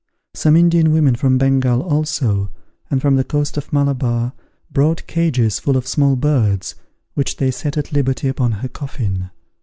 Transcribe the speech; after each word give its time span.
Some 0.33 0.55
Indian 0.55 0.91
women 0.93 1.15
from 1.15 1.37
Bengal 1.37 1.83
also, 1.83 2.49
and 2.89 2.99
from 3.03 3.17
the 3.17 3.23
coast 3.23 3.55
of 3.55 3.71
Malabar, 3.71 4.33
brought 4.71 5.05
cages 5.05 5.59
full 5.59 5.77
of 5.77 5.85
small 5.85 6.15
birds, 6.15 6.73
which 7.13 7.37
they 7.37 7.51
set 7.51 7.77
at 7.77 7.91
liberty 7.93 8.27
upon 8.27 8.51
her 8.53 8.67
coffin. 8.67 9.29